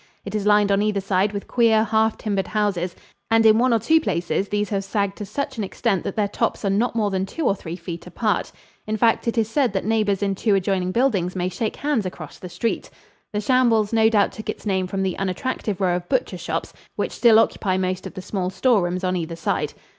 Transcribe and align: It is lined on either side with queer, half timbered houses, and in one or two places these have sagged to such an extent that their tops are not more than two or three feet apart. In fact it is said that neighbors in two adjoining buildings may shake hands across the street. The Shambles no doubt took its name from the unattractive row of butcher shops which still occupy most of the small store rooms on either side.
It 0.25 0.33
is 0.33 0.47
lined 0.47 0.71
on 0.71 0.81
either 0.81 0.99
side 0.99 1.31
with 1.31 1.47
queer, 1.47 1.83
half 1.83 2.17
timbered 2.17 2.47
houses, 2.47 2.95
and 3.29 3.45
in 3.45 3.59
one 3.59 3.71
or 3.71 3.77
two 3.77 4.01
places 4.01 4.49
these 4.49 4.69
have 4.69 4.83
sagged 4.83 5.15
to 5.19 5.27
such 5.27 5.59
an 5.59 5.63
extent 5.63 6.03
that 6.05 6.15
their 6.15 6.27
tops 6.27 6.65
are 6.65 6.71
not 6.71 6.95
more 6.95 7.11
than 7.11 7.23
two 7.27 7.45
or 7.45 7.53
three 7.55 7.75
feet 7.75 8.07
apart. 8.07 8.51
In 8.87 8.97
fact 8.97 9.27
it 9.27 9.37
is 9.37 9.47
said 9.47 9.73
that 9.73 9.85
neighbors 9.85 10.23
in 10.23 10.33
two 10.33 10.55
adjoining 10.55 10.91
buildings 10.91 11.35
may 11.35 11.49
shake 11.49 11.75
hands 11.75 12.07
across 12.07 12.39
the 12.39 12.49
street. 12.49 12.89
The 13.31 13.41
Shambles 13.41 13.93
no 13.93 14.09
doubt 14.09 14.31
took 14.31 14.49
its 14.49 14.65
name 14.65 14.87
from 14.87 15.03
the 15.03 15.19
unattractive 15.19 15.79
row 15.79 15.97
of 15.97 16.09
butcher 16.09 16.39
shops 16.39 16.73
which 16.95 17.11
still 17.11 17.37
occupy 17.37 17.77
most 17.77 18.07
of 18.07 18.15
the 18.15 18.23
small 18.23 18.49
store 18.49 18.81
rooms 18.81 19.03
on 19.03 19.15
either 19.15 19.35
side. 19.35 19.75